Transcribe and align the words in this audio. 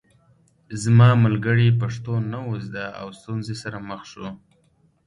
زما 0.81 1.09
ملګري 1.25 1.69
پښتو 1.81 2.13
نه 2.31 2.39
وه 2.47 2.55
زده 2.65 2.85
او 3.01 3.07
ستونزو 3.19 3.53
سره 3.63 3.77
مخ 3.89 4.01
شو 4.11 4.27